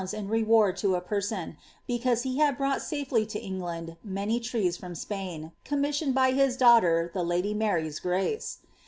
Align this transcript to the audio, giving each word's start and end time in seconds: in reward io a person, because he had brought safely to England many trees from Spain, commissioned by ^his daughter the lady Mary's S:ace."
in 0.13 0.27
reward 0.29 0.81
io 0.83 0.95
a 0.95 0.99
person, 0.99 1.55
because 1.85 2.23
he 2.23 2.39
had 2.39 2.57
brought 2.57 2.81
safely 2.81 3.23
to 3.23 3.37
England 3.39 3.97
many 4.03 4.39
trees 4.39 4.75
from 4.75 4.95
Spain, 4.95 5.51
commissioned 5.63 6.15
by 6.15 6.33
^his 6.33 6.57
daughter 6.57 7.11
the 7.13 7.21
lady 7.23 7.53
Mary's 7.53 8.01
S:ace." 8.03 8.57